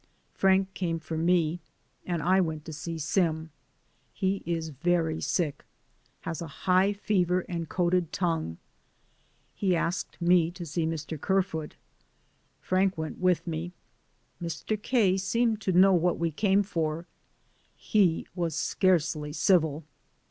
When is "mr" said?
10.87-11.21, 14.41-14.81